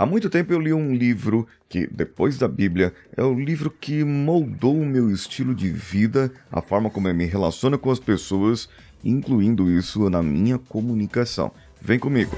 [0.00, 4.02] Há muito tempo eu li um livro que, depois da Bíblia, é o livro que
[4.02, 8.66] moldou o meu estilo de vida, a forma como eu me relaciono com as pessoas,
[9.04, 11.52] incluindo isso na minha comunicação.
[11.82, 12.34] Vem comigo.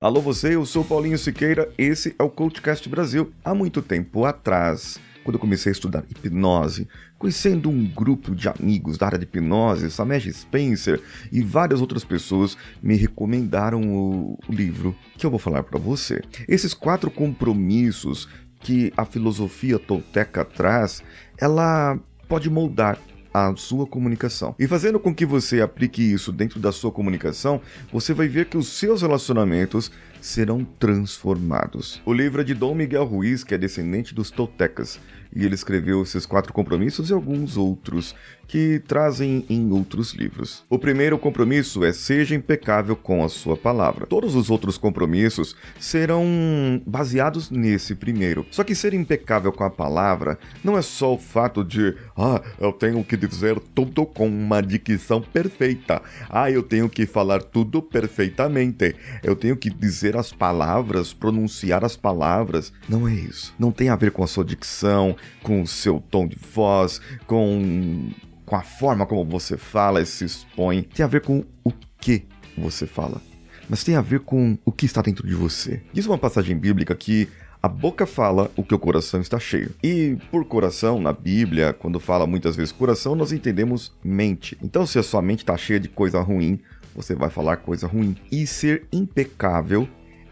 [0.00, 3.32] Alô você, eu sou Paulinho Siqueira, esse é o Coachcast Brasil.
[3.44, 8.96] Há muito tempo atrás, quando eu comecei a estudar hipnose, conhecendo um grupo de amigos
[8.98, 11.00] da área de hipnose, Samesh Spencer
[11.30, 16.22] e várias outras pessoas me recomendaram o, o livro que eu vou falar para você.
[16.48, 18.28] Esses quatro compromissos
[18.60, 21.02] que a filosofia tolteca traz,
[21.38, 22.98] ela pode moldar
[23.32, 24.54] a sua comunicação.
[24.58, 27.60] E fazendo com que você aplique isso dentro da sua comunicação,
[27.92, 32.00] você vai ver que os seus relacionamentos serão transformados.
[32.04, 35.00] O livro é de Dom Miguel Ruiz, que é descendente dos Toltecas,
[35.34, 38.14] e ele escreveu esses quatro compromissos e alguns outros
[38.50, 40.64] que trazem em outros livros.
[40.68, 44.06] O primeiro compromisso é seja impecável com a sua palavra.
[44.06, 48.44] Todos os outros compromissos serão baseados nesse primeiro.
[48.50, 52.72] Só que ser impecável com a palavra não é só o fato de, ah, eu
[52.72, 56.02] tenho que dizer tudo com uma dicção perfeita.
[56.28, 58.96] Ah, eu tenho que falar tudo perfeitamente.
[59.22, 62.72] Eu tenho que dizer as palavras, pronunciar as palavras.
[62.88, 63.54] Não é isso.
[63.56, 68.10] Não tem a ver com a sua dicção, com o seu tom de voz, com
[68.50, 72.24] com a forma como você fala e se expõe, tem a ver com o que
[72.58, 73.22] você fala,
[73.68, 75.80] mas tem a ver com o que está dentro de você.
[75.92, 77.28] Diz uma passagem bíblica que
[77.62, 79.70] a boca fala o que o coração está cheio.
[79.84, 84.58] E por coração, na Bíblia, quando fala muitas vezes coração, nós entendemos mente.
[84.60, 86.58] Então, se a sua mente está cheia de coisa ruim,
[86.92, 88.16] você vai falar coisa ruim.
[88.32, 89.86] E ser impecável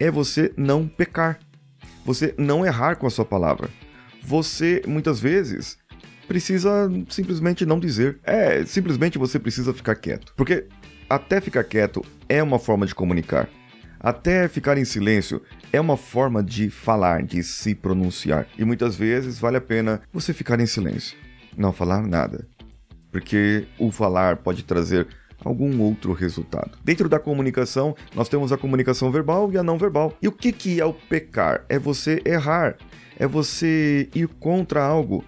[0.00, 1.38] é você não pecar.
[2.04, 3.68] Você não errar com a sua palavra.
[4.22, 5.78] Você, muitas vezes,
[6.28, 8.18] precisa simplesmente não dizer.
[8.22, 10.32] É, simplesmente você precisa ficar quieto.
[10.36, 10.66] Porque
[11.08, 13.48] até ficar quieto é uma forma de comunicar.
[13.98, 18.46] Até ficar em silêncio é uma forma de falar, de se pronunciar.
[18.56, 21.18] E muitas vezes vale a pena você ficar em silêncio,
[21.56, 22.46] não falar nada.
[23.10, 25.06] Porque o falar pode trazer
[25.44, 26.78] algum outro resultado.
[26.84, 30.16] Dentro da comunicação, nós temos a comunicação verbal e a não verbal.
[30.22, 31.64] E o que, que é o pecar?
[31.68, 32.76] É você errar,
[33.20, 35.22] é você ir contra algo,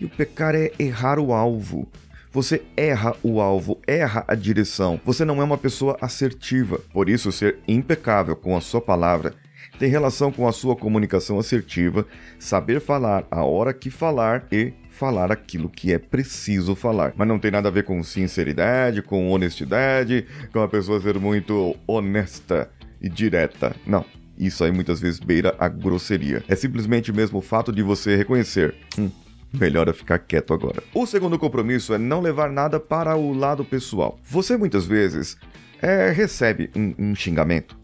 [0.00, 1.88] e o pecar é errar o alvo.
[2.30, 4.98] Você erra o alvo, erra a direção.
[5.04, 6.80] Você não é uma pessoa assertiva.
[6.92, 9.34] Por isso, ser impecável com a sua palavra
[9.78, 12.06] tem relação com a sua comunicação assertiva,
[12.38, 17.12] saber falar a hora que falar e falar aquilo que é preciso falar.
[17.16, 21.76] Mas não tem nada a ver com sinceridade, com honestidade, com a pessoa ser muito
[21.86, 22.70] honesta
[23.00, 23.74] e direta.
[23.84, 24.21] Não.
[24.46, 26.42] Isso aí muitas vezes beira a grosseria.
[26.48, 28.74] É simplesmente mesmo o fato de você reconhecer.
[28.98, 29.10] Hum,
[29.52, 30.82] Melhor é ficar quieto agora.
[30.94, 34.18] O segundo compromisso é não levar nada para o lado pessoal.
[34.24, 35.36] Você muitas vezes
[35.80, 37.76] é, recebe um, um xingamento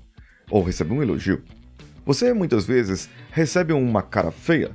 [0.51, 1.43] ou recebe um elogio.
[2.07, 4.71] Você muitas vezes recebe uma cara feia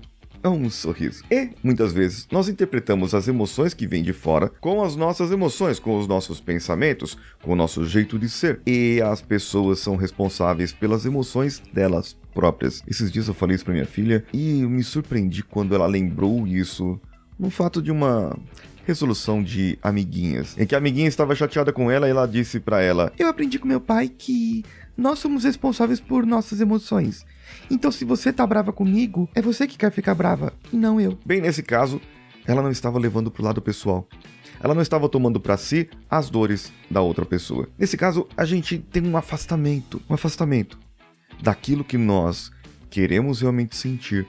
[0.50, 1.24] um sorriso.
[1.32, 5.80] E, muitas vezes, nós interpretamos as emoções que vêm de fora com as nossas emoções,
[5.80, 8.62] com os nossos pensamentos, com o nosso jeito de ser.
[8.66, 12.84] E as pessoas são responsáveis pelas emoções delas próprias.
[12.88, 17.00] Esses dias eu falei isso pra minha filha e me surpreendi quando ela lembrou isso
[17.40, 18.38] no fato de uma
[18.86, 22.82] resolução de amiguinhas, em que a amiguinha estava chateada com ela e ela disse para
[22.82, 24.64] ela: "Eu aprendi com meu pai que
[24.96, 27.26] nós somos responsáveis por nossas emoções.
[27.70, 31.18] Então, se você tá brava comigo, é você que quer ficar brava, e não eu.
[31.26, 32.00] Bem, nesse caso,
[32.46, 34.08] ela não estava levando pro lado pessoal.
[34.60, 37.68] Ela não estava tomando para si as dores da outra pessoa.
[37.78, 40.80] Nesse caso, a gente tem um afastamento, um afastamento
[41.42, 42.52] daquilo que nós
[42.90, 44.28] queremos realmente sentir,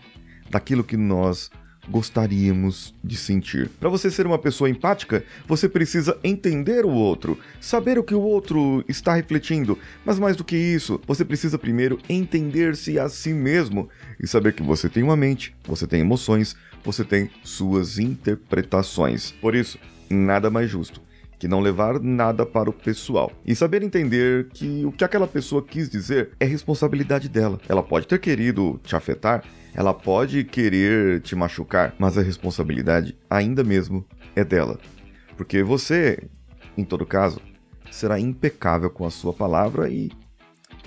[0.50, 1.50] daquilo que nós
[1.89, 3.69] gostaríamos de sentir.
[3.81, 8.21] Para você ser uma pessoa empática, você precisa entender o outro, saber o que o
[8.21, 13.89] outro está refletindo, mas mais do que isso, você precisa primeiro entender-se a si mesmo
[14.21, 19.33] e saber que você tem uma mente, você tem emoções, você tem suas interpretações.
[19.41, 19.78] Por isso,
[20.11, 21.03] nada mais justo
[21.45, 23.31] que não levar nada para o pessoal.
[23.45, 27.60] E saber entender que o que aquela pessoa quis dizer é responsabilidade dela.
[27.69, 33.65] Ela pode ter querido te afetar, ela pode querer te machucar, mas a responsabilidade ainda
[33.65, 34.06] mesmo
[34.36, 34.78] é dela.
[35.36, 36.28] Porque você,
[36.76, 37.41] em todo caso,
[37.91, 40.10] será impecável com a sua palavra e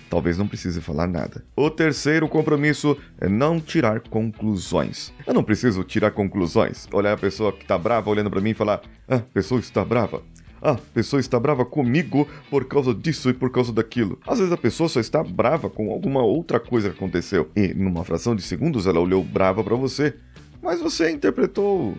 [0.10, 1.45] talvez não precise falar nada.
[1.56, 5.13] O terceiro compromisso é não tirar conclusões.
[5.25, 6.88] Eu não preciso tirar conclusões.
[6.94, 9.83] Olhar a pessoa que tá brava olhando para mim e falar: "Ah, a pessoa está
[9.83, 10.22] brava.
[10.62, 14.19] Ah, a pessoa está brava comigo por causa disso e por causa daquilo.
[14.25, 17.50] Às vezes a pessoa só está brava com alguma outra coisa que aconteceu.
[17.56, 20.15] E numa fração de segundos ela olhou brava para você.
[20.62, 21.95] Mas você interpretou.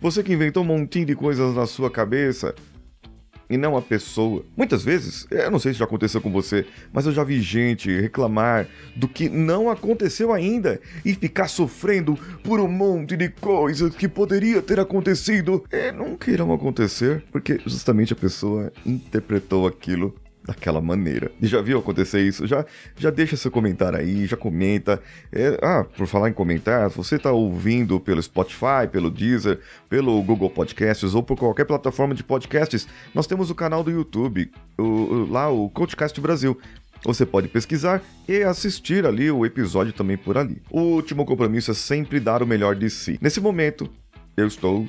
[0.00, 2.54] Você que inventou um montinho de coisas na sua cabeça.
[3.48, 4.44] E não a pessoa.
[4.56, 8.00] Muitas vezes, eu não sei se já aconteceu com você, mas eu já vi gente
[8.00, 14.08] reclamar do que não aconteceu ainda e ficar sofrendo por um monte de coisas que
[14.08, 20.14] poderia ter acontecido e nunca irão acontecer, porque justamente a pessoa interpretou aquilo
[20.48, 21.30] daquela maneira.
[21.42, 22.46] E já viu acontecer isso?
[22.46, 22.64] Já,
[22.96, 24.98] já deixa seu comentário aí, já comenta.
[25.30, 29.60] É, ah, por falar em comentar, se você está ouvindo pelo Spotify, pelo Deezer,
[29.90, 34.50] pelo Google Podcasts ou por qualquer plataforma de podcasts, nós temos o canal do YouTube,
[34.78, 36.58] o, lá o Coachcast Brasil.
[37.04, 40.62] Você pode pesquisar e assistir ali o episódio também por ali.
[40.70, 43.18] O último compromisso é sempre dar o melhor de si.
[43.20, 43.88] Nesse momento,
[44.34, 44.88] eu estou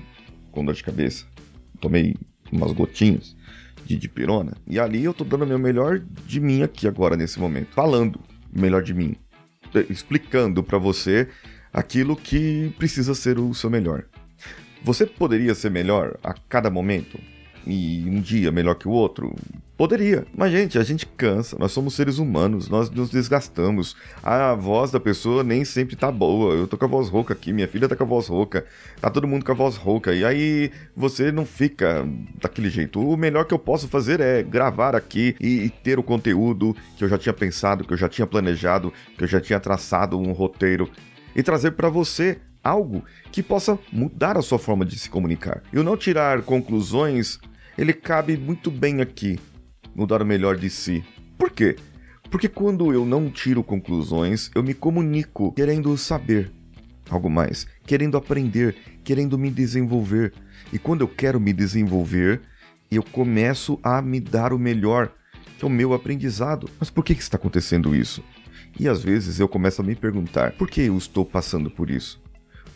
[0.51, 1.25] com dor de cabeça.
[1.81, 2.15] Tomei
[2.49, 3.35] umas gotinhas
[3.89, 4.53] de dipirona.
[4.67, 7.73] E ali eu tô dando o meu melhor de mim aqui agora, nesse momento.
[7.73, 8.19] Falando
[8.53, 9.15] o melhor de mim.
[9.89, 11.27] Explicando para você
[11.73, 14.05] aquilo que precisa ser o seu melhor.
[14.83, 17.19] Você poderia ser melhor a cada momento?
[17.65, 19.35] E um dia melhor que o outro?
[19.79, 23.95] Poderia, mas gente, a gente cansa, nós somos seres humanos, nós nos desgastamos.
[24.21, 26.53] A voz da pessoa nem sempre tá boa.
[26.53, 28.65] Eu tô com a voz rouca aqui, minha filha tá com a voz rouca,
[28.99, 30.13] tá todo mundo com a voz rouca.
[30.13, 32.05] E aí você não fica
[32.41, 32.99] daquele jeito.
[32.99, 37.07] O melhor que eu posso fazer é gravar aqui e ter o conteúdo que eu
[37.07, 40.89] já tinha pensado, que eu já tinha planejado, que eu já tinha traçado um roteiro
[41.33, 45.63] e trazer para você algo que possa mudar a sua forma de se comunicar.
[45.71, 47.39] E o não tirar conclusões,
[47.77, 49.39] ele cabe muito bem aqui
[49.95, 51.03] no dar o melhor de si.
[51.37, 51.75] Por quê?
[52.29, 56.51] Porque quando eu não tiro conclusões, eu me comunico querendo saber
[57.09, 60.33] algo mais, querendo aprender, querendo me desenvolver.
[60.71, 62.41] E quando eu quero me desenvolver,
[62.91, 65.11] eu começo a me dar o melhor,
[65.57, 66.69] que é o meu aprendizado.
[66.79, 68.23] Mas por que, que está acontecendo isso?
[68.79, 72.21] E às vezes eu começo a me perguntar: por que eu estou passando por isso?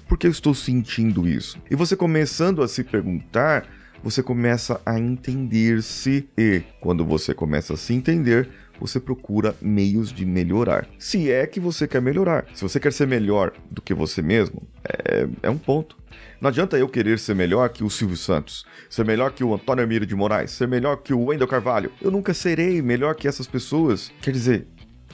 [0.08, 1.58] Por que eu estou sentindo isso?
[1.70, 3.68] E você começando a se perguntar,
[4.04, 10.26] você começa a entender-se e, quando você começa a se entender, você procura meios de
[10.26, 10.88] melhorar.
[11.00, 12.46] Se é que você quer melhorar.
[12.54, 15.96] Se você quer ser melhor do que você mesmo, é, é um ponto.
[16.42, 19.84] Não adianta eu querer ser melhor que o Silvio Santos, ser melhor que o Antônio
[19.84, 21.92] Emílio de Moraes, ser melhor que o Wendel Carvalho.
[22.02, 24.12] Eu nunca serei melhor que essas pessoas.
[24.22, 24.68] Quer dizer,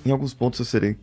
[0.04, 0.98] em alguns pontos eu serei.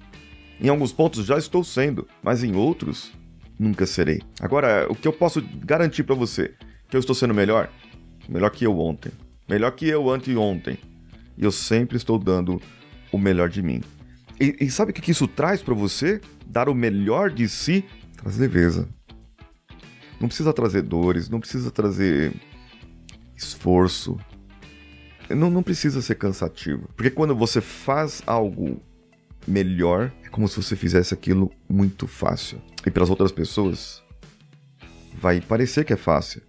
[0.60, 3.12] Em alguns pontos já estou sendo, mas em outros
[3.58, 4.20] nunca serei.
[4.40, 6.54] Agora, o que eu posso garantir para você
[6.88, 7.70] que eu estou sendo melhor?
[8.28, 9.12] Melhor que eu ontem.
[9.48, 10.78] Melhor que eu anteontem.
[11.36, 12.60] E eu sempre estou dando
[13.12, 13.82] o melhor de mim.
[14.40, 16.20] E, e sabe o que isso traz para você?
[16.46, 17.84] Dar o melhor de si
[18.16, 18.88] traz leveza.
[20.20, 22.32] Não precisa trazer dores, não precisa trazer
[23.36, 24.18] esforço.
[25.28, 26.88] Não, não precisa ser cansativo.
[26.96, 28.80] Porque quando você faz algo
[29.46, 32.60] melhor, é como se você fizesse aquilo muito fácil.
[32.84, 34.02] E para as outras pessoas,
[35.14, 36.42] vai parecer que é fácil.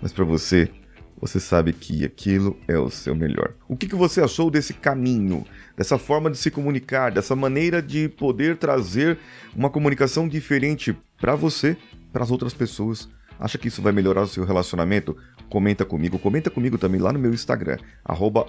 [0.00, 0.70] Mas para você,
[1.20, 3.54] você sabe que aquilo é o seu melhor.
[3.68, 5.46] O que, que você achou desse caminho,
[5.76, 9.18] dessa forma de se comunicar, dessa maneira de poder trazer
[9.54, 11.76] uma comunicação diferente para você,
[12.12, 13.08] para as outras pessoas?
[13.38, 15.16] Acha que isso vai melhorar o seu relacionamento?
[15.48, 18.46] Comenta comigo, comenta comigo também lá no meu Instagram, arroba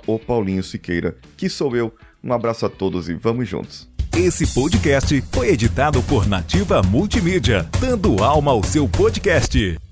[1.35, 1.93] que sou eu.
[2.23, 3.87] Um abraço a todos e vamos juntos.
[4.15, 9.86] Esse podcast foi editado por Nativa Multimídia, dando alma ao seu podcast.